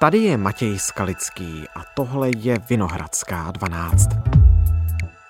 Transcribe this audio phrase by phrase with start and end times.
[0.00, 4.08] Tady je Matěj Skalický a tohle je Vinohradská 12.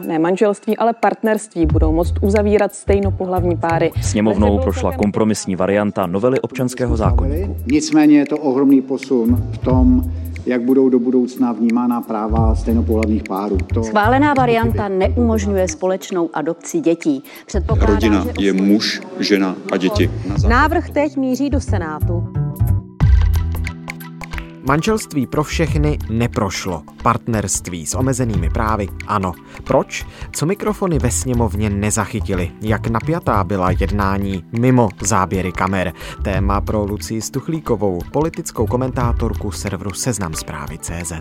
[0.06, 3.92] Ne manželství, ale partnerství budou moct uzavírat stejnopohlavní páry.
[4.03, 7.56] Sněmovnou prošla kompromisní varianta novely občanského zákonníku.
[7.67, 10.12] Nicméně je to ohromný posun v tom,
[10.46, 13.56] jak budou do budoucna vnímána práva stejnopohlavních párů.
[13.56, 13.82] To...
[13.82, 17.23] Schválená varianta neumožňuje společnou adopci dětí.
[17.80, 20.10] Rodina je muž, žena a děti.
[20.48, 22.38] Návrh teď míří do Senátu.
[24.69, 26.83] Manželství pro všechny neprošlo.
[27.03, 29.33] Partnerství s omezenými právy ano.
[29.65, 30.07] Proč?
[30.33, 32.51] Co mikrofony ve sněmovně nezachytili?
[32.61, 35.93] Jak napjatá byla jednání mimo záběry kamer?
[36.25, 41.13] Téma pro Lucii Stuchlíkovou, politickou komentátorku serveru Seznam zprávy CZ.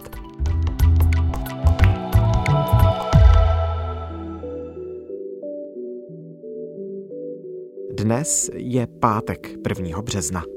[7.97, 10.01] Dnes je pátek 1.
[10.01, 10.56] března.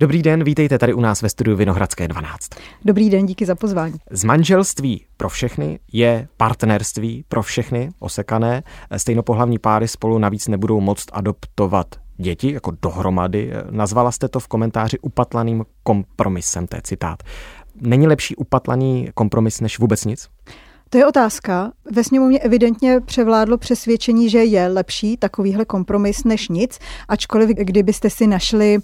[0.00, 2.48] Dobrý den, vítejte tady u nás ve studiu Vinohradské 12.
[2.84, 3.94] Dobrý den, díky za pozvání.
[4.10, 8.62] Z manželství pro všechny je partnerství pro všechny osekané.
[8.96, 13.52] Stejnopohlavní páry spolu navíc nebudou moct adoptovat děti jako dohromady.
[13.70, 17.22] Nazvala jste to v komentáři upatlaným kompromisem, to je citát.
[17.80, 20.28] Není lepší upatlaný kompromis než vůbec nic?
[20.90, 21.72] To je otázka.
[21.90, 28.26] Ve sněmovně evidentně převládlo přesvědčení, že je lepší takovýhle kompromis než nic, ačkoliv kdybyste si
[28.26, 28.78] našli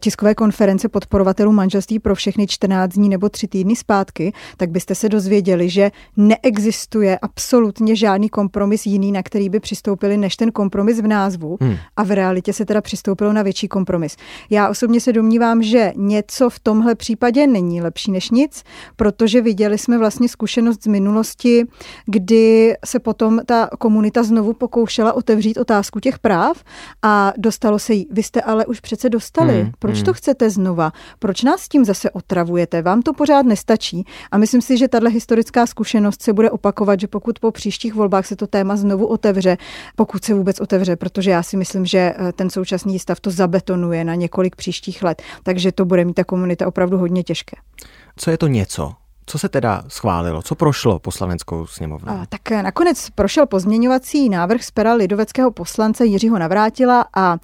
[0.00, 5.08] tiskové konference podporovatelů manželství pro všechny 14 dní nebo 3 týdny zpátky, tak byste se
[5.08, 11.06] dozvěděli, že neexistuje absolutně žádný kompromis jiný, na který by přistoupili, než ten kompromis v
[11.06, 11.56] názvu.
[11.60, 11.76] Hmm.
[11.96, 14.16] A v realitě se teda přistoupilo na větší kompromis.
[14.50, 18.62] Já osobně se domnívám, že něco v tomhle případě není lepší než nic,
[18.96, 21.66] protože viděli jsme vlastně zkušenost z minulosti oblasti,
[22.06, 26.64] kdy se potom ta komunita znovu pokoušela otevřít otázku těch práv
[27.02, 28.06] a dostalo se jí.
[28.10, 29.62] Vy jste ale už přece dostali.
[29.62, 30.04] Hmm, Proč hmm.
[30.04, 30.92] to chcete znova?
[31.18, 32.82] Proč nás tím zase otravujete?
[32.82, 34.04] Vám to pořád nestačí.
[34.30, 38.26] A myslím si, že tahle historická zkušenost se bude opakovat, že pokud po příštích volbách
[38.26, 39.56] se to téma znovu otevře,
[39.96, 44.04] pokud se vůbec otevře, protože já si myslím, že eh, ten současný stav to zabetonuje
[44.04, 45.22] na několik příštích let.
[45.42, 47.56] Takže to bude mít ta komunita opravdu hodně těžké.
[48.16, 48.99] Co je to něco?
[49.30, 50.42] Co se teda schválilo?
[50.42, 52.12] Co prošlo poslaneckou sněmovnou?
[52.28, 57.36] Tak nakonec prošel pozměňovací návrh z pera lidoveckého poslance Jiřího Navrátila a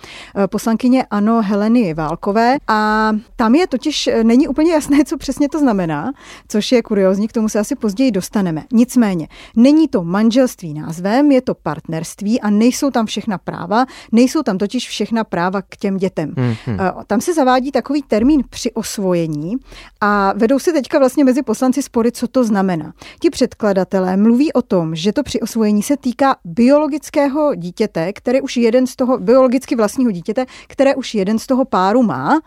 [0.44, 2.56] e, poslankyně Ano Heleny Válkové.
[2.69, 6.12] A tam je totiž, e, není úplně jasné, co přesně to znamená,
[6.48, 8.64] což je kuriozní, k tomu se asi později dostaneme.
[8.72, 14.58] Nicméně, není to manželství názvem, je to partnerství a nejsou tam všechna práva, nejsou tam
[14.58, 16.34] totiž všechna práva k těm dětem.
[16.36, 16.78] Hmm.
[17.06, 19.56] Tam se zavádí takový termín při osvojení
[20.00, 22.92] a vedou se teďka vlastně mezi poslanci si spory, co to znamená.
[23.20, 28.56] Ti předkladatelé mluví o tom, že to při osvojení se týká biologického dítěte, které už
[28.56, 32.41] jeden z toho, biologicky vlastního dítěte, které už jeden z toho páru má.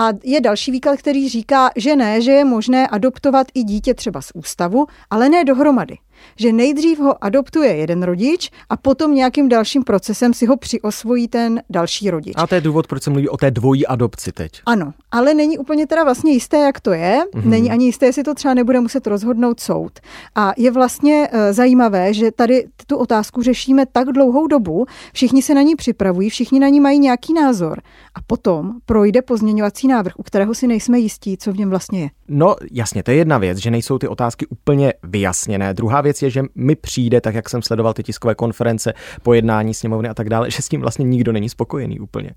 [0.00, 4.22] A je další výklad, který říká, že ne, že je možné adoptovat i dítě třeba
[4.22, 5.98] z ústavu, ale ne dohromady
[6.36, 11.62] že nejdřív ho adoptuje jeden rodič a potom nějakým dalším procesem si ho přiosvojí ten
[11.70, 12.34] další rodič.
[12.36, 14.52] A to je důvod, proč se mluví o té dvojí adopci teď.
[14.66, 17.20] Ano, ale není úplně teda vlastně jisté, jak to je.
[17.34, 17.44] Mm-hmm.
[17.44, 19.92] Není ani jisté, jestli to třeba nebude muset rozhodnout soud.
[20.34, 25.54] A je vlastně e, zajímavé, že tady tu otázku řešíme tak dlouhou dobu, všichni se
[25.54, 27.80] na ní připravují, všichni na ní mají nějaký názor.
[28.14, 32.08] A potom projde pozměňovací návrh, u kterého si nejsme jistí, co v něm vlastně je.
[32.28, 35.74] No jasně, to je jedna věc, že nejsou ty otázky úplně vyjasněné.
[35.74, 40.08] Druhá věc je, že mi přijde, tak jak jsem sledoval ty tiskové konference, pojednání sněmovny
[40.08, 42.30] a tak dále, že s tím vlastně nikdo není spokojený úplně.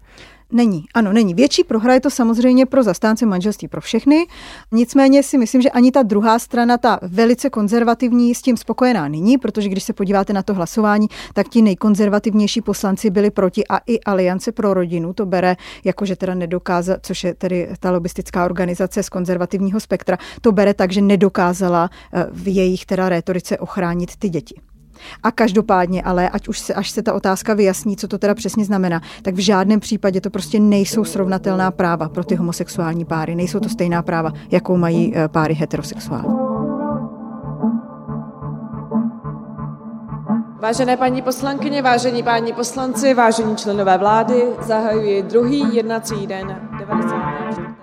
[0.54, 1.34] Není, ano, není.
[1.34, 4.28] Větší prohra je to samozřejmě pro zastánce manželství pro všechny.
[4.72, 9.38] Nicméně si myslím, že ani ta druhá strana, ta velice konzervativní, s tím spokojená není,
[9.38, 14.00] protože když se podíváte na to hlasování, tak ti nejkonzervativnější poslanci byli proti a i
[14.00, 19.04] Aliance pro rodinu to bere jako, že teda nedokázala, což je tedy ta lobistická organizace
[19.04, 24.30] z konzervativního spektra, to bere tak, že nedokázala eh, v jejich teda rétorice ochránit ty
[24.30, 24.73] děti.
[25.24, 28.66] A každopádně, ale ať už se, až se ta otázka vyjasní, co to teda přesně
[28.66, 33.36] znamená, tak v žádném případě to prostě nejsou srovnatelná práva pro ty homosexuální páry.
[33.36, 36.34] Nejsou to stejná práva, jakou mají eh, páry heterosexuální.
[40.64, 47.16] Vážené paní poslankyně, vážení páni poslanci, vážení členové vlády, zahajuji druhý jednací den 90.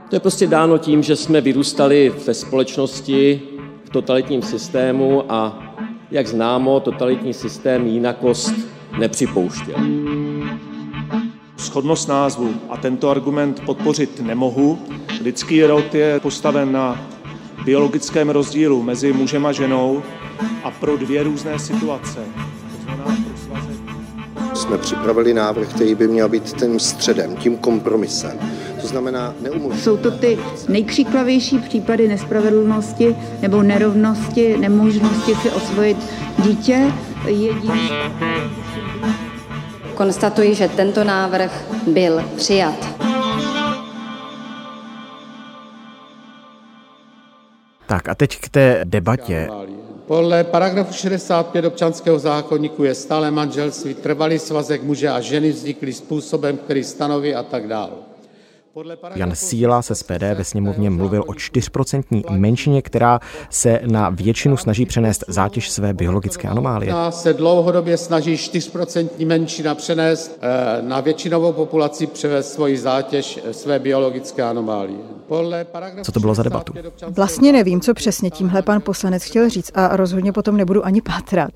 [0.09, 3.43] To je prostě dáno tím, že jsme vyrůstali ve společnosti
[3.85, 5.59] v totalitním systému a
[6.11, 8.55] jak známo, totalitní systém jinakost
[8.99, 9.77] nepřipouštěl.
[11.57, 14.79] Schodnost názvu a tento argument podpořit nemohu.
[15.23, 17.09] Lidský rod je postaven na
[17.65, 20.03] biologickém rozdílu mezi mužem a ženou
[20.65, 22.21] a pro dvě různé situace.
[24.55, 28.39] Jsme připravili návrh, který by měl být tím středem, tím kompromisem
[28.91, 29.85] znamená neumožnit.
[29.85, 30.39] Jsou to ty
[30.69, 35.99] nejkřiklavější případy nespravedlnosti nebo nerovnosti, nemožnosti si osvojit
[36.39, 36.93] dítě.
[37.27, 37.91] Jediný...
[39.95, 42.89] Konstatuji, že tento návrh byl přijat.
[47.87, 49.49] Tak a teď k té debatě.
[50.07, 56.57] Podle paragrafu 65 občanského zákonníku je stále manželství trvalý svazek muže a ženy vzniklý způsobem,
[56.57, 58.10] který stanoví a tak dále.
[59.15, 64.87] Jan Síla se SPD ve sněmovně mluvil o 4% menšině, která se na většinu snaží
[64.87, 66.95] přenést zátěž své biologické anomálie.
[67.11, 73.79] Se dlouhodobě snaží 4% menšina přenést eh, na většinovou populaci převést svoji zátěž eh, své
[73.79, 74.99] biologické anomálie.
[76.03, 76.73] Co to bylo za debatu?
[77.09, 81.51] Vlastně nevím, co přesně tímhle pan poslanec chtěl říct a rozhodně potom nebudu ani pátrat.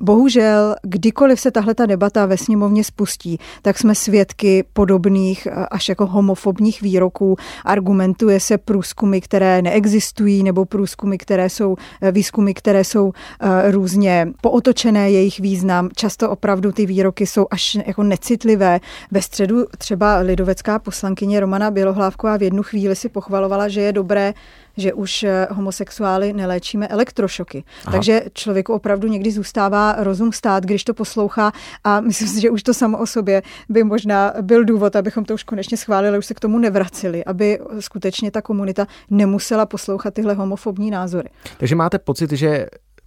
[0.00, 5.88] Bohužel, kdykoliv se tahle ta debata ve sněmovně spustí, tak jsme svědky podobných eh, až
[5.88, 7.36] jako homofobních výroků.
[7.64, 14.28] Argumentuje se průzkumy, které neexistují, nebo průzkumy, které jsou, eh, výzkumy, které jsou eh, různě
[14.40, 15.88] pootočené jejich význam.
[15.96, 18.80] Často opravdu ty výroky jsou až jako necitlivé.
[19.10, 24.34] Ve středu třeba lidovecká poslankyně Romana Bělohlávková v jednu chvíli si pochvalovala, že je dobré,
[24.76, 27.64] že už eh, homosexuály neléčíme elektrošoky.
[27.84, 27.92] Aha.
[27.92, 31.52] Takže člověku opravdu někdy zůstává rozum stát, když to poslouchá
[31.84, 35.34] a myslím si, že už to samo o sobě by možná byl důvod, abychom to
[35.34, 40.34] už konečně schválili, už se k tomu nevraceli, aby skutečně ta komunita nemusela poslouchat tyhle
[40.34, 41.28] homofobní názory.
[41.58, 42.66] Takže máte pocit, že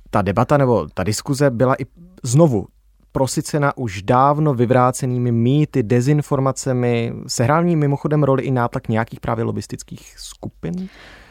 [0.10, 1.86] ta debata nebo ta diskuze byla i
[2.24, 2.68] znovu
[3.12, 7.14] prosycena už dávno vyvrácenými mýty, dezinformacemi.
[7.28, 10.90] Sehrál ní mimochodem roli i nátlak nějakých právě lobistických skupin?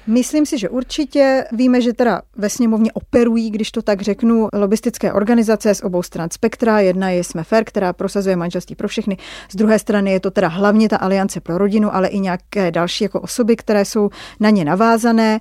[0.08, 1.44] Myslím si, že určitě.
[1.52, 6.28] Víme, že teda ve sněmovně operují, když to tak řeknu, lobistické organizace z obou stran
[6.32, 6.80] spektra.
[6.80, 9.16] Jedna je Jsme Fair, která prosazuje manželství pro všechny.
[9.50, 13.04] Z druhé strany je to teda hlavně ta aliance pro rodinu, ale i nějaké další
[13.04, 14.10] jako osoby, které jsou
[14.40, 15.40] na ně navázané.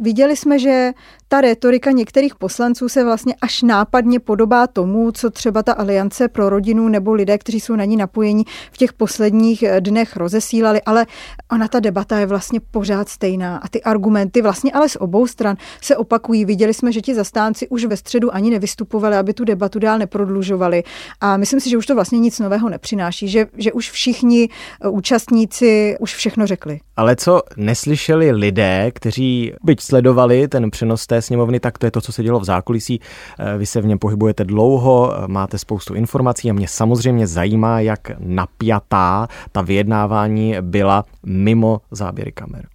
[0.00, 0.92] Viděli jsme, že
[1.28, 6.48] ta retorika některých poslanců se vlastně až nápadně podobá tomu, co třeba ta aliance pro
[6.48, 11.06] rodinu nebo lidé, kteří jsou na ní napojení v těch posledních dnech rozesílali, ale
[11.52, 14.07] ona ta debata je vlastně pořád stejná a ty argumenty
[14.42, 16.44] vlastně ale z obou stran se opakují.
[16.44, 20.82] Viděli jsme, že ti zastánci už ve středu ani nevystupovali, aby tu debatu dál neprodlužovali
[21.20, 24.48] a myslím si, že už to vlastně nic nového nepřináší, že, že už všichni
[24.90, 26.80] účastníci už všechno řekli.
[26.96, 32.00] Ale co neslyšeli lidé, kteří byť sledovali ten přenos té sněmovny, tak to je to,
[32.00, 33.00] co se dělo v zákulisí.
[33.38, 37.80] Eh, vy se v něm pohybujete dlouho, eh, máte spoustu informací a mě samozřejmě zajímá,
[37.80, 42.66] jak napjatá ta vyjednávání byla mimo záběry kamer.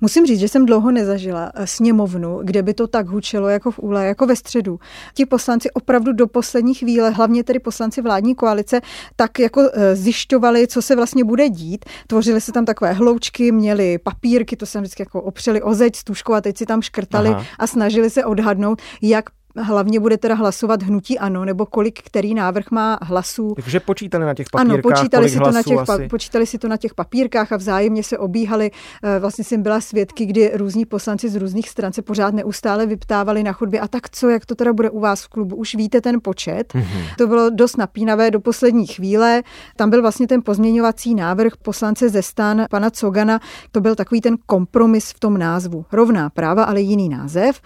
[0.00, 3.78] Musím říct, že jsem dlouho nezažila eh, sněmovnu, kde by to tak hučelo jako v
[3.78, 4.80] úle, jako ve středu.
[5.14, 8.80] Ti poslanci opravdu do poslední chvíle, hlavně tedy poslanci vládní koalice,
[9.16, 11.84] tak jako eh, zjišťovali, co se vlastně bude dít.
[12.06, 16.04] Tvořily se tam takové hloučky, měli papírky, to jsem vždycky jako opřeli o zeď s
[16.04, 17.44] tuškou a teď si tam škrtali Aha.
[17.58, 19.24] a snažili se odhadnout, jak
[19.62, 23.54] hlavně bude teda hlasovat hnutí ano, nebo kolik který návrh má hlasů.
[23.54, 26.08] Takže počítali na těch papírkách, Ano, počítali, si to, na těch, asi.
[26.08, 28.70] počítali si to na těch papírkách a vzájemně se obíhali.
[29.02, 33.42] Eh, vlastně jsem byla svědky, kdy různí poslanci z různých stran se pořád neustále vyptávali
[33.42, 33.80] na chodbě.
[33.80, 35.56] A tak co, jak to teda bude u vás v klubu?
[35.56, 36.74] Už víte ten počet.
[36.74, 37.04] Mm-hmm.
[37.18, 39.42] To bylo dost napínavé do poslední chvíle.
[39.76, 43.40] Tam byl vlastně ten pozměňovací návrh poslance ze stan pana Cogana.
[43.72, 45.84] To byl takový ten kompromis v tom názvu.
[45.92, 47.60] Rovná práva, ale jiný název.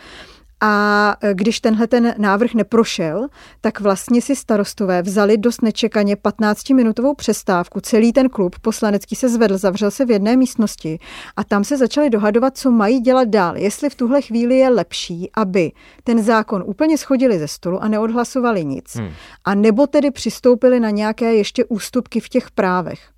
[0.60, 3.26] A e, když tenhle ten návrh neprošel,
[3.60, 7.80] tak vlastně si starostové vzali dost nečekaně 15-minutovou přestávku.
[7.80, 10.98] Celý ten klub poslanecký se zvedl, zavřel se v jedné místnosti
[11.36, 13.56] a tam se začali dohadovat, co mají dělat dál.
[13.56, 15.72] Jestli v tuhle chvíli je lepší, aby
[16.04, 18.96] ten zákon úplně schodili ze stolu a neodhlasovali nic.
[18.96, 19.10] Hmm.
[19.44, 23.17] A nebo tedy přistoupili na nějaké ještě ústupky v těch právech.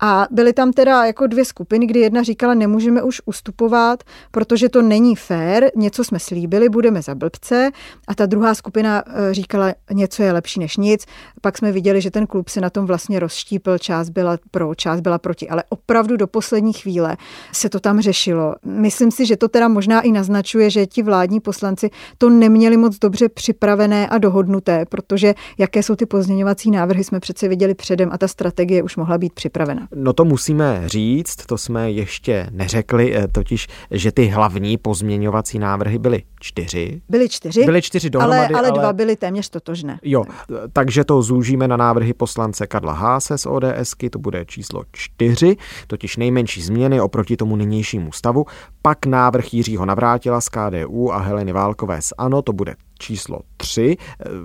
[0.00, 4.82] A byly tam teda jako dvě skupiny, kdy jedna říkala, nemůžeme už ustupovat, protože to
[4.82, 7.70] není fér, něco jsme slíbili, budeme za blbce.
[8.08, 11.06] A ta druhá skupina eh, říkala, něco je lepší než nic.
[11.40, 15.00] Pak jsme viděli, že ten klub se na tom vlastně rozštípil, část byla pro, část
[15.00, 15.48] byla proti.
[15.48, 17.16] Ale opravdu do poslední chvíle
[17.52, 18.54] se to tam řešilo.
[18.64, 22.98] Myslím si, že to teda možná i naznačuje, že ti vládní poslanci to neměli moc
[22.98, 28.18] dobře připravené a dohodnuté, protože jaké jsou ty pozměňovací návrhy, jsme přece viděli předem a
[28.18, 29.88] ta strategie už mohla být připravena.
[29.94, 35.98] No to musíme říct, to jsme ještě neřekli, eh, totiž, že ty hlavní pozměňovací návrhy
[35.98, 37.00] byly čtyři.
[37.08, 37.64] Byly čtyři?
[37.64, 39.98] Byly čtyři dohromady, ale, ale, ale dva byly téměř totožné.
[40.02, 40.24] Jo,
[40.72, 46.16] takže to zúžíme na návrhy poslance Karla Háse z ODSky, to bude číslo čtyři, totiž
[46.16, 48.46] nejmenší změny oproti tomu nynějšímu stavu.
[48.82, 53.96] Pak návrh Jiřího Navrátila z KDU a Heleny Válkové z ANO, to bude číslo 3,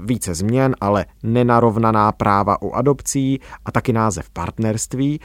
[0.05, 5.19] více změn, ale nenarovnaná práva u adopcí a taky název partnerství.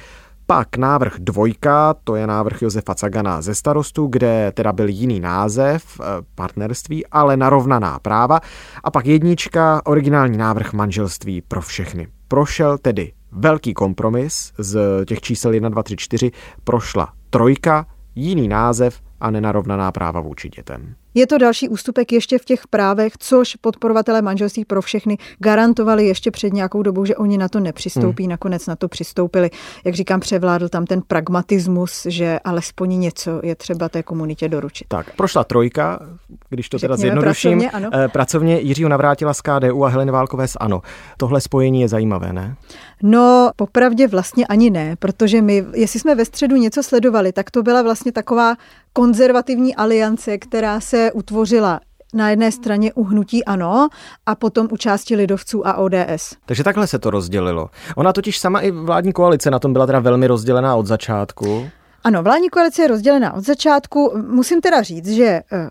[0.47, 6.01] Pak návrh dvojka, to je návrh Josefa Cagana ze starostu, kde teda byl jiný název,
[6.01, 6.05] eh,
[6.35, 8.41] partnerství, ale narovnaná práva.
[8.85, 12.07] A pak jednička, originální návrh manželství pro všechny.
[12.29, 16.31] Prošel tedy velký kompromis z těch čísel 1, 2, 3, 4,
[16.65, 20.95] prošla trojka, jiný název a nenarovnaná práva vůči dětem.
[21.15, 26.31] Je to další ústupek ještě v těch právech, což podporovatelé manželství pro všechny garantovali ještě
[26.31, 28.31] před nějakou dobou, že oni na to nepřistoupí, hmm.
[28.31, 29.51] nakonec na to přistoupili.
[29.85, 34.89] Jak říkám, převládl tam ten pragmatismus, že alespoň něco je třeba té komunitě doručit.
[34.89, 36.01] Tak, prošla trojka,
[36.49, 37.59] když to Řekněme teda zjednoduším.
[37.59, 38.05] Pracovně, ano.
[38.05, 40.83] Eh, pracovně Jiřího navrátila z KDU a Heleny Válkové z ANO.
[41.17, 42.57] Tohle spojení je zajímavé, ne?
[43.03, 47.63] No, popravdě vlastně ani ne, protože my, jestli jsme ve středu něco sledovali, tak to
[47.63, 48.57] byla vlastně taková
[48.93, 51.81] konzervativní aliance, která se utvořila
[52.15, 53.89] na jedné straně u hnutí ANO
[54.27, 56.37] a potom u části lidovců a ODS.
[56.47, 57.71] Takže takhle se to rozdělilo.
[57.97, 61.69] Ona totiž sama i vládní koalice na tom byla teda velmi rozdělená od začátku.
[62.05, 64.13] Ano, vládní koalice je rozdělená od začátku.
[64.29, 65.71] Musím teda říct, že eh,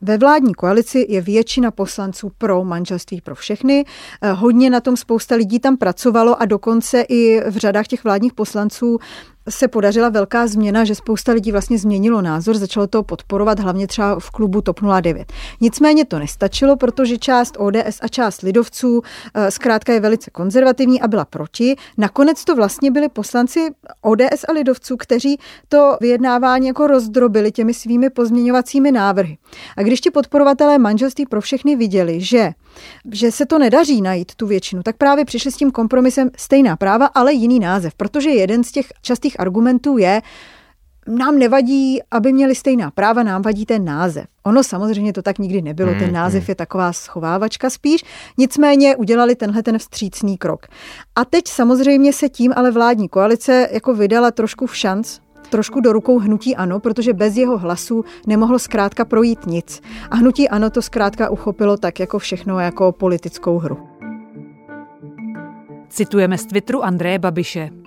[0.00, 3.84] ve vládní koalici je většina poslanců pro manželství pro všechny.
[4.22, 8.34] Eh, hodně na tom spousta lidí tam pracovalo a dokonce i v řadách těch vládních
[8.34, 8.98] poslanců
[9.48, 14.20] se podařila velká změna, že spousta lidí vlastně změnilo názor, začalo to podporovat hlavně třeba
[14.20, 15.32] v klubu TOP 09.
[15.60, 19.02] Nicméně to nestačilo, protože část ODS a část lidovců
[19.34, 21.76] eh, zkrátka je velice konzervativní a byla proti.
[21.98, 23.68] Nakonec to vlastně byli poslanci
[24.02, 25.38] ODS a lidovců, kteří
[25.68, 29.38] to vyjednávání jako rozdrobili těmi svými pozměňovacími návrhy.
[29.76, 32.52] A když ti podporovatelé manželství pro všechny viděli, že
[33.12, 37.06] že se to nedaří najít tu většinu, tak právě přišli s tím kompromisem stejná práva,
[37.06, 40.22] ale jiný název, protože jeden z těch častých argumentů je,
[41.08, 44.24] nám nevadí, aby měli stejná práva, nám vadí ten název.
[44.42, 46.46] Ono samozřejmě to tak nikdy nebylo, ten hmm, název hmm.
[46.48, 48.04] je taková schovávačka spíš,
[48.38, 50.66] nicméně udělali tenhle ten vstřícný krok.
[51.16, 55.18] A teď samozřejmě se tím ale vládní koalice jako vydala trošku v šanc,
[55.50, 59.82] trošku do rukou hnutí ano, protože bez jeho hlasu nemohlo zkrátka projít nic.
[60.10, 63.78] A hnutí ano to zkrátka uchopilo tak jako všechno jako politickou hru.
[65.88, 67.85] Citujeme z Twitteru Andreje Babiše.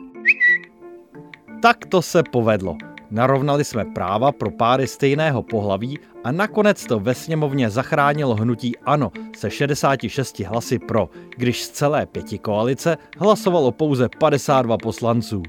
[1.62, 2.78] Tak to se povedlo.
[3.12, 9.12] Narovnali jsme práva pro páry stejného pohlaví a nakonec to ve sněmovně zachránilo hnutí ANO
[9.38, 15.44] se 66 hlasy pro, když z celé pěti koalice hlasovalo pouze 52 poslanců.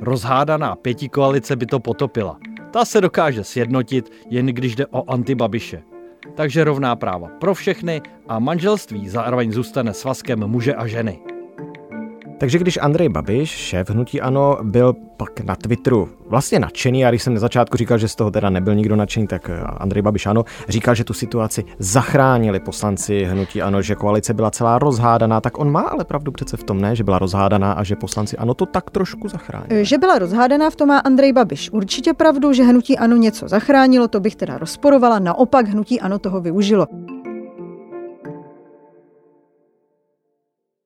[0.00, 2.38] Rozhádaná pětikoalice by to potopila.
[2.70, 5.82] Ta se dokáže sjednotit, jen když jde o antibabiše.
[6.34, 11.35] Takže rovná práva pro všechny a manželství zároveň zůstane svazkem muže a ženy.
[12.38, 17.22] Takže když Andrej Babiš, šéf hnutí ANO, byl pak na Twitteru vlastně nadšený, a když
[17.22, 20.26] jsem na začátku říkal, že z toho teda nebyl nikdo nadšený, tak eh, Andrej Babiš
[20.26, 25.58] ano, říkal, že tu situaci zachránili poslanci hnutí ANO, že koalice byla celá rozhádaná, tak
[25.58, 28.54] on má ale pravdu přece v tom, ne, že byla rozhádaná a že poslanci ANO
[28.54, 29.84] to tak trošku zachránili.
[29.84, 34.08] Že byla rozhádaná, v tom má Andrej Babiš určitě pravdu, že hnutí ANO něco zachránilo,
[34.08, 36.86] to bych teda rozporovala, naopak hnutí ANO toho využilo.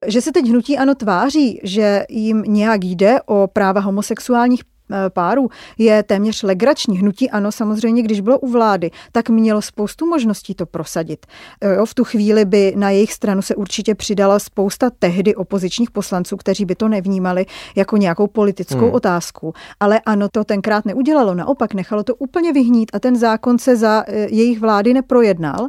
[0.07, 4.65] Že se teď hnutí ano tváří, že jim nějak jde o práva homosexuálních
[5.09, 6.99] párů je téměř legrační.
[6.99, 11.27] Hnutí ano, samozřejmě, když bylo u vlády, tak mělo spoustu možností to prosadit.
[11.61, 15.91] Eh, jo, v tu chvíli by na jejich stranu se určitě přidala spousta tehdy opozičních
[15.91, 18.95] poslanců, kteří by to nevnímali jako nějakou politickou hmm.
[18.95, 19.55] otázku.
[19.81, 21.35] Ale ano, to tenkrát neudělalo.
[21.35, 25.69] Naopak nechalo to úplně vyhnít a ten zákon se za eh, jejich vlády neprojednal.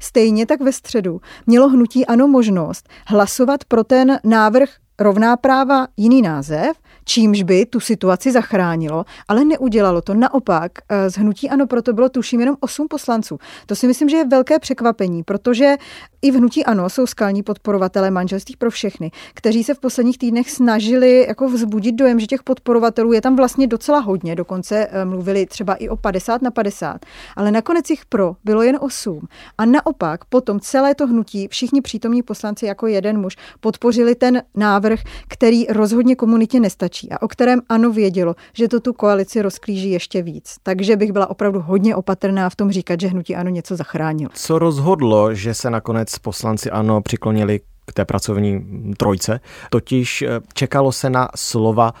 [0.00, 6.22] Stejně tak ve středu mělo hnutí ano možnost hlasovat pro ten návrh rovná práva jiný
[6.22, 10.14] název, čímž by tu situaci zachránilo, ale neudělalo to.
[10.14, 13.38] Naopak, eh, z hnutí ano, proto bylo tuším jenom 8 poslanců.
[13.66, 15.76] To si myslím, že je velké překvapení, protože
[16.22, 20.50] i v hnutí ano jsou skalní podporovatelé manželství pro všechny, kteří se v posledních týdnech
[20.50, 25.46] snažili jako vzbudit dojem, že těch podporovatelů je tam vlastně docela hodně, dokonce eh, mluvili
[25.46, 27.06] třeba i o 50 na 50,
[27.36, 29.28] ale nakonec jich pro bylo jen 8.
[29.58, 35.00] A naopak potom celé to hnutí, všichni přítomní poslanci jako jeden muž podpořili ten návrh,
[35.28, 40.22] který rozhodně komunitě nestačí a o kterém ano vědělo, že to tu koalici rozklíží ještě
[40.22, 40.56] víc.
[40.62, 44.30] Takže bych byla opravdu hodně opatrná v tom říkat, že hnutí ano něco zachránilo.
[44.34, 48.64] Co rozhodlo, že se nakonec poslanci ANO přiklonili k té pracovní
[48.96, 51.92] trojce, totiž eh, čekalo se na slova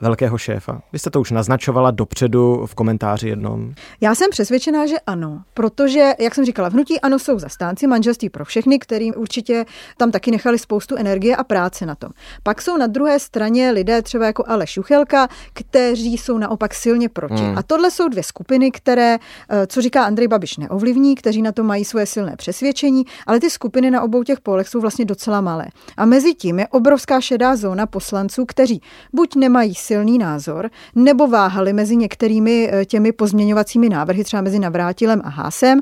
[0.00, 0.82] velkého šéfa?
[0.92, 3.74] Vy jste to už naznačovala dopředu v komentáři jednom.
[4.00, 8.28] Já jsem přesvědčená, že ano, protože, jak jsem říkala, v hnutí ano jsou zastánci manželství
[8.28, 9.64] pro všechny, kterým určitě
[9.96, 12.10] tam taky nechali spoustu energie a práce na tom.
[12.42, 17.34] Pak jsou na druhé straně lidé třeba jako Aleš Juchelka, kteří jsou naopak silně proti.
[17.34, 17.58] Hmm.
[17.58, 21.64] A tohle jsou dvě skupiny, které, eh, co říká Andrej Babiš, neovlivní, kteří na to
[21.64, 25.66] mají svoje silné přesvědčení, ale ty skupiny na obou těch polech jsou vlastně docela malé.
[25.96, 31.72] A mezi tím je obrovská šedá zóna poslanců, kteří buď nemají silný názor, nebo váhali
[31.72, 35.80] mezi některými eh, těmi pozměňovacími návrhy, třeba mezi Navrátilem a Hásem.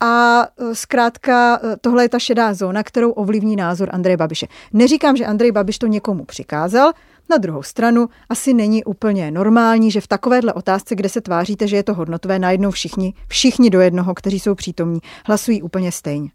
[0.00, 4.46] A eh, zkrátka tohle je ta šedá zóna, kterou ovlivní názor Andreje Babiše.
[4.72, 6.92] Neříkám, že Andrej Babiš to někomu přikázal,
[7.30, 11.76] na druhou stranu asi není úplně normální, že v takovéhle otázce, kde se tváříte, že
[11.76, 16.30] je to hodnotové, najednou všichni, všichni do jednoho, kteří jsou přítomní, hlasují úplně stejně.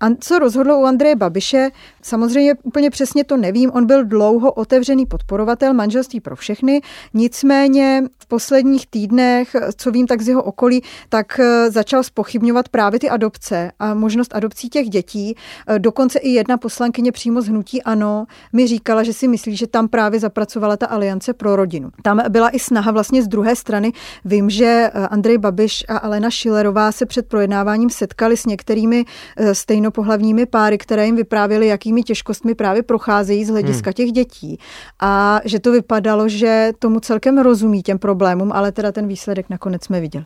[0.00, 1.70] A co rozhodlo u Andreje Babiše,
[2.02, 6.80] samozřejmě úplně přesně to nevím, on byl dlouho otevřený podporovatel manželství pro všechny,
[7.14, 13.00] nicméně v posledních týdnech, co vím tak z jeho okolí, tak eh, začal spochybňovat právě
[13.00, 15.36] ty adopce a možnost adopcí těch dětí.
[15.66, 19.66] Eh, dokonce i jedna poslankyně přímo z hnutí ANO mi říkala, že si myslí, že
[19.66, 21.90] tam právě zapracovala ta aliance pro rodinu.
[22.02, 23.92] Tam byla i snaha vlastně z druhé strany.
[24.24, 29.04] Vím, že eh, Andrej Babiš a Alena Šilerová se před projednáváním setkali s některými
[29.54, 33.94] stejnopohlavními páry, které jim vyprávěly, jakými těžkostmi právě procházejí z hlediska hmm.
[33.94, 34.58] těch dětí.
[35.00, 39.84] A že to vypadalo, že tomu celkem rozumí těm problémům, ale teda ten výsledek nakonec
[39.84, 40.24] jsme viděli.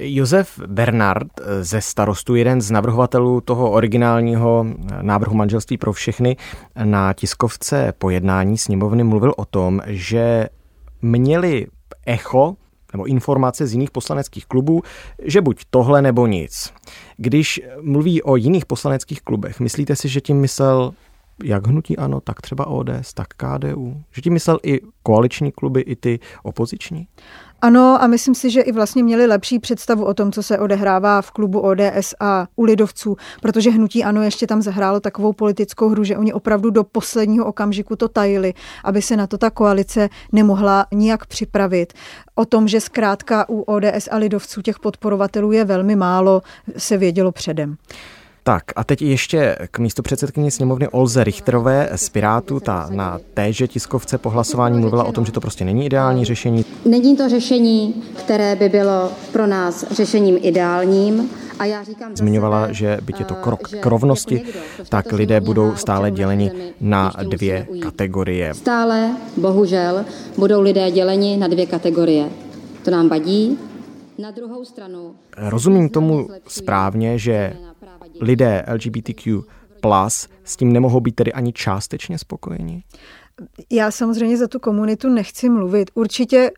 [0.00, 1.28] Josef Bernard
[1.60, 4.66] ze starostu, jeden z navrhovatelů toho originálního
[5.02, 6.36] návrhu manželství pro všechny,
[6.84, 10.48] na tiskovce pojednání sněmovny mluvil o tom, že
[11.02, 11.66] měli
[12.06, 12.56] echo
[12.92, 14.82] nebo informace z jiných poslaneckých klubů,
[15.22, 16.72] že buď tohle nebo nic.
[17.20, 20.94] Když mluví o jiných poslaneckých klubech, myslíte si, že tím myslel
[21.44, 24.02] jak hnutí ano, tak třeba ODS, tak KDU?
[24.12, 27.08] Že tím myslel i koaliční kluby, i ty opoziční?
[27.62, 31.22] Ano, a myslím si, že i vlastně měli lepší představu o tom, co se odehrává
[31.22, 36.04] v klubu ODS a u lidovců, protože hnutí ano ještě tam zahrálo takovou politickou hru,
[36.04, 38.54] že oni opravdu do posledního okamžiku to tajili,
[38.84, 41.92] aby se na to ta koalice nemohla nijak připravit.
[42.34, 46.42] O tom, že zkrátka u ODS a lidovců těch podporovatelů je velmi málo,
[46.76, 47.76] se vědělo předem.
[48.48, 52.60] Tak a teď ještě k místo předsedkyni sněmovny Olze Richterové z Pirátu.
[52.60, 56.64] Ta na téže tiskovce po hlasování mluvila o tom, že to prostě není ideální řešení.
[56.84, 61.30] Není to řešení, které by bylo pro nás řešením ideálním.
[61.58, 64.42] A já říkám Zmiňovala, že byť je to krok k rovnosti,
[64.88, 68.54] tak lidé budou stále děleni na dvě kategorie.
[68.54, 70.04] Stále, bohužel,
[70.38, 72.28] budou lidé děleni na dvě kategorie.
[72.84, 73.58] To nám vadí.
[74.18, 75.16] Na druhou stranu...
[75.36, 77.56] Rozumím tomu správně, že
[78.20, 79.42] lidé LGBTQ
[79.80, 82.84] plus s tím nemohou být tedy ani částečně spokojeni?
[83.70, 85.90] Já samozřejmě za tu komunitu nechci mluvit.
[85.94, 86.50] Určitě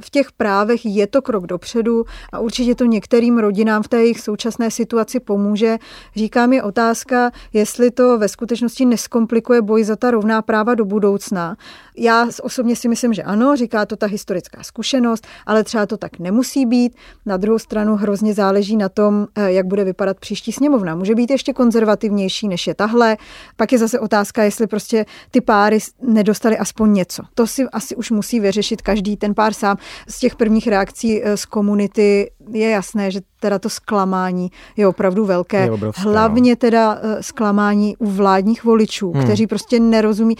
[0.00, 4.20] v těch právech je to krok dopředu a určitě to některým rodinám v té jejich
[4.20, 5.76] současné situaci pomůže.
[6.16, 11.56] Říká mi otázka, jestli to ve skutečnosti neskomplikuje boj za ta rovná práva do budoucna.
[11.98, 16.18] Já osobně si myslím, že ano, říká to ta historická zkušenost, ale třeba to tak
[16.18, 16.96] nemusí být.
[17.26, 20.94] Na druhou stranu hrozně záleží na tom, eh, jak bude vypadat příští sněmovna.
[20.94, 23.16] Může být ještě konzervativnější, než je tahle.
[23.56, 27.22] Pak je zase otázka, jestli prostě ty páry nedostali aspoň něco.
[27.34, 29.76] To si asi už musí vyřešit každý ten pár sám
[30.08, 35.24] z těch prvních reakcí eh, z komunity je jasné, že teda to zklamání je opravdu
[35.24, 35.64] velké.
[35.64, 36.56] Je obrovské, Hlavně no.
[36.56, 39.24] teda eh, zklamání u vládních voličů, hmm.
[39.24, 40.36] kteří prostě nerozumí.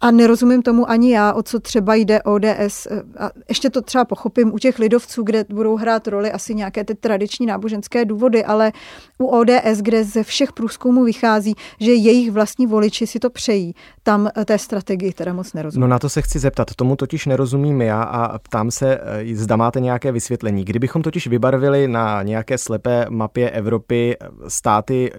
[0.00, 2.86] A nerozumím tomu ani já, o co třeba jde ODS.
[3.18, 6.94] A ještě to třeba pochopím u těch lidovců, kde budou hrát roli asi nějaké ty
[6.94, 8.72] tradiční náboženské důvody, ale
[9.18, 14.28] u ODS, kde ze všech průzkumů vychází, že jejich vlastní voliči si to přejí, tam
[14.44, 15.80] té strategii teda moc nerozumím.
[15.80, 19.56] No na to se chci zeptat, tomu totiž nerozumím já a ptám se, eh, zda
[19.56, 20.64] máte nějaké vysvětlení.
[20.64, 24.16] Kdybychom totiž vybarvili na nějaké slepé mapě Evropy
[24.48, 25.12] státy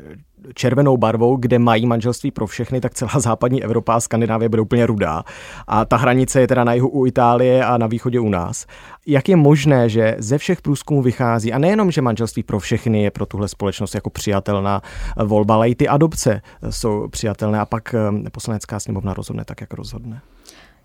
[0.54, 4.86] červenou barvou, kde mají manželství pro všechny, tak celá západní Evropa a Skandinávie bude úplně
[4.86, 5.23] rudá.
[5.67, 8.65] A ta hranice je teda na jihu u Itálie a na východě u nás.
[9.06, 13.12] Jak je možné, že ze všech průzkumů vychází, a nejenom, že manželství pro všechny je
[13.12, 14.82] pro tuhle společnost jako přijatelná
[15.25, 19.73] volba, ale i ty adopce jsou přijatelné a pak eh, poslanecká sněmovna rozhodne tak, jak
[19.73, 20.21] rozhodne?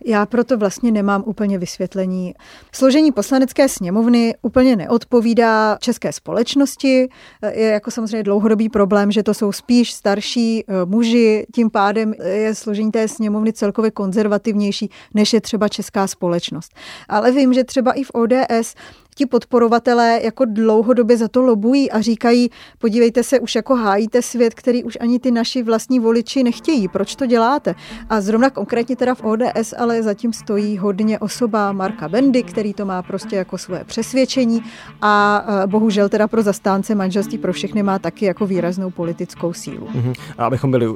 [0.06, 2.34] Já proto vlastně nemám úplně vysvětlení.
[2.72, 7.08] Složení poslanecké sněmovny úplně neodpovídá české společnosti.
[7.50, 12.54] Je jako samozřejmě dlouhodobý problém, že to jsou spíš starší eh, muži, tím pádem je
[12.54, 16.74] složení té sněmovny celkově konzervativnější, než je třeba česká společnost.
[17.08, 18.74] Ale vím, že třeba i v ODS
[19.14, 24.54] ti podporovatelé jako dlouhodobě za to lobují a říkají, podívejte se, už jako hájíte svět,
[24.54, 26.88] který už ani ty naši vlastní voliči nechtějí.
[26.88, 27.74] Proč to děláte?
[28.10, 32.84] A zrovna konkrétně teda v ODS, ale zatím stojí hodně osoba Marka Bendy, který to
[32.84, 34.62] má prostě jako své přesvědčení
[35.02, 39.86] a bohužel teda pro zastánce manželství pro všechny má taky jako výraznou politickou sílu.
[39.86, 40.14] Uh-huh.
[40.38, 40.86] A abychom byli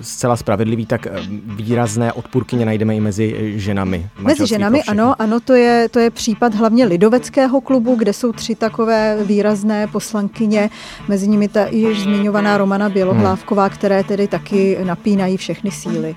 [0.00, 1.12] zcela spravedliví, tak eh,
[1.44, 4.10] výrazné odpůrkyně najdeme i mezi ženami.
[4.18, 8.54] Mezi ženami, ano, ano, to je, to je případ hlavně lidoveckého klubu, kde jsou tři
[8.54, 10.70] takové výrazné poslankyně,
[11.08, 13.76] mezi nimi ta již zmiňovaná Romana Bělohlávková, hmm.
[13.76, 16.16] které tedy taky napínají všechny síly.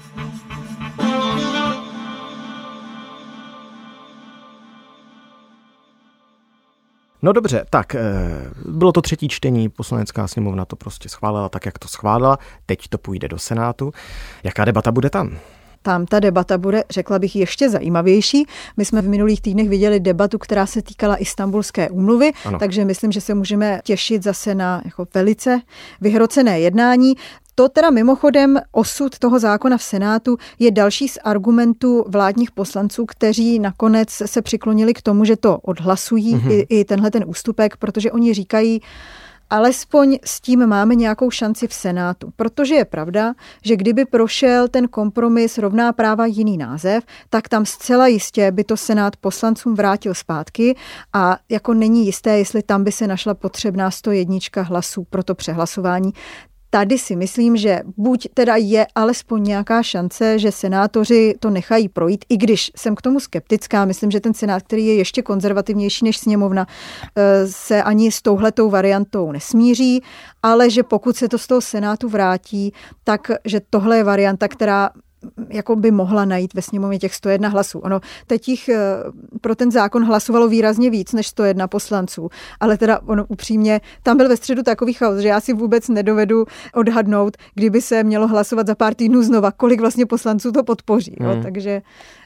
[7.22, 8.02] No dobře, tak eh,
[8.66, 12.98] bylo to třetí čtení, poslanecká sněmovna to prostě schválila tak, jak to schválila, teď to
[12.98, 13.92] půjde do Senátu.
[14.44, 15.38] Jaká debata bude tam?
[15.82, 18.46] Tam ta debata bude, řekla bych, ještě zajímavější.
[18.78, 22.60] My jsme v minulých týdnech viděli debatu, která se týkala Istanbulské úmluvy, ano.
[22.60, 25.62] takže myslím, že se můžeme těšit zase na jako velice
[26.02, 27.16] vyhrocené jednání.
[27.56, 33.60] To teda mimochodem osud toho zákona v Senátu je další z argumentů vládních poslanců, kteří
[33.60, 36.52] nakonec se přiklonili k tomu, že to odhlasují mm-hmm.
[36.52, 38.82] i, i tenhle ten ústupek, protože oni říkají,
[39.52, 42.34] alespoň s tím máme nějakou šanci v Senátu.
[42.36, 43.34] Protože je pravda,
[43.64, 48.78] že kdyby prošel ten kompromis rovná práva jiný název, tak tam zcela jistě by to
[48.78, 50.76] Senát poslancům vrátil zpátky
[51.14, 56.14] a jako není jisté, jestli tam by se našla potřebná 101 hlasů pro to přehlasování
[56.74, 62.26] tady si myslím, že buď teda je alespoň nějaká šance, že senátoři to nechají projít,
[62.30, 66.18] i když jsem k tomu skeptická, myslím, že ten senát, který je ještě konzervativnější než
[66.18, 66.68] sněmovna,
[67.16, 70.04] eh, se ani s touhletou variantou nesmíří,
[70.44, 74.90] ale že pokud se to z toho senátu vrátí, tak že tohle je varianta, která
[75.50, 77.80] jako by mohla najít ve sněmovně těch 101 hlasů.
[77.80, 78.78] Ono teď jich eh,
[79.42, 82.30] pro ten zákon hlasovalo výrazně víc než 101 poslanců,
[82.60, 86.46] ale teda ono upřímně, tam byl ve středu takový chaos, že já si vůbec nedovedu
[86.74, 91.16] odhadnout, kdyby se mělo hlasovat za pár týdnů znova, kolik vlastně poslanců to podpoří.
[91.20, 91.30] Hmm.
[91.30, 91.82] Jo, takže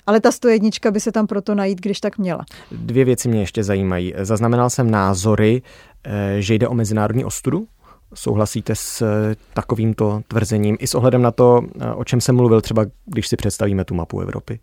[0.08, 2.46] ale ta 101 by se tam proto najít, když tak měla.
[2.72, 4.14] Dvě věci mě ještě zajímají.
[4.22, 5.62] Zaznamenal jsem názory,
[6.04, 7.68] eh, že jde o mezinárodní ostudu
[8.14, 12.62] Souhlasíte s eh, takovýmto tvrzením i s ohledem na to, eh, o čem jsem mluvil,
[12.62, 14.60] třeba když si představíme tu mapu Evropy?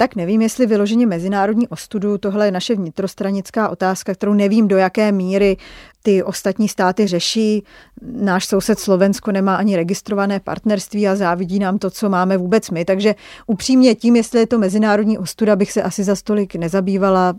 [0.00, 5.12] Tak nevím, jestli vyloženě mezinárodní ostudu, tohle je naše vnitrostranická otázka, kterou nevím, do jaké
[5.12, 5.56] míry
[6.02, 7.64] ty ostatní státy řeší.
[8.02, 12.84] Náš soused Slovensko nemá ani registrované partnerství a závidí nám to, co máme vůbec my.
[12.84, 13.14] Takže
[13.46, 17.34] upřímně tím, jestli je to mezinárodní ostuda, bych se asi za stolik nezabývala.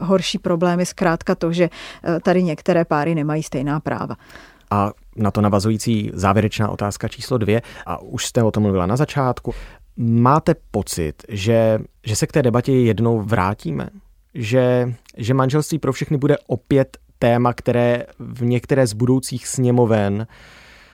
[0.00, 1.64] Horší problém je zkrátka to, že
[2.04, 4.16] eh, tady některé páry nemají stejná práva.
[4.74, 8.96] A na to navazující závěrečná otázka číslo dvě, a už jste o tom mluvila na
[8.96, 9.54] začátku.
[9.96, 13.88] Máte pocit, že, že se k té debatě jednou vrátíme?
[14.34, 20.26] Že, že manželství pro všechny bude opět téma, které v některé z budoucích sněmoven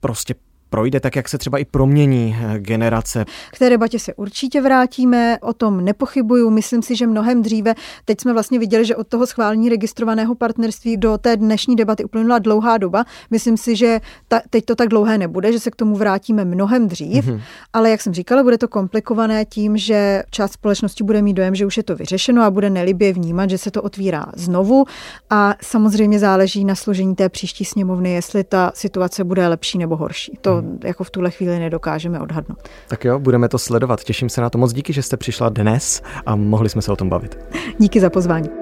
[0.01, 0.35] prostě
[0.71, 3.25] projde tak, jak se třeba i promění eh, generace.
[3.51, 6.49] K té debatě se určitě vrátíme, o tom nepochybuju.
[6.49, 10.97] Myslím si, že mnohem dříve, teď jsme vlastně viděli, že od toho schválení registrovaného partnerství
[10.97, 13.05] do té dnešní debaty uplynula dlouhá doba.
[13.31, 16.87] Myslím si, že ta, teď to tak dlouhé nebude, že se k tomu vrátíme mnohem
[16.87, 17.41] dřív, mm-hmm.
[17.73, 21.65] ale jak jsem říkala, bude to komplikované tím, že část společnosti bude mít dojem, že
[21.65, 24.85] už je to vyřešeno a bude nelibě vnímat, že se to otvírá znovu
[25.29, 30.37] a samozřejmě záleží na složení té příští sněmovny, jestli ta situace bude lepší nebo horší.
[30.61, 32.69] To jako v tuhle chvíli nedokážeme odhadnout.
[32.87, 34.03] Tak jo, budeme to sledovat.
[34.03, 34.57] Těším se na to.
[34.57, 37.37] Moc díky, že jste přišla dnes a mohli jsme se o tom bavit.
[37.77, 38.60] Díky za pozvání.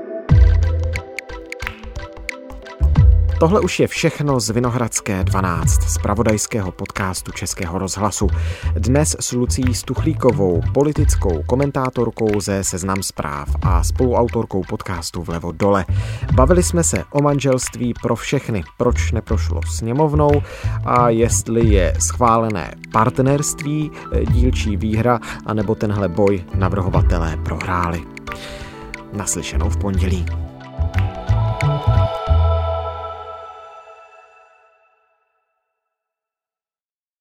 [3.40, 8.28] Tohle už je všechno z Vinohradské 12, z pravodajského podcastu Českého rozhlasu.
[8.74, 15.86] Dnes s Lucí Stuchlíkovou, politickou komentátorkou ze Seznam zpráv a spoluautorkou podcastu Vlevo dole.
[16.34, 20.32] Bavili jsme se o manželství pro všechny, proč neprošlo sněmovnou
[20.86, 23.92] a jestli je schválené partnerství,
[24.32, 28.04] dílčí výhra, anebo tenhle boj navrhovatelé prohráli.
[29.14, 30.49] Naslyšenou v pondělí.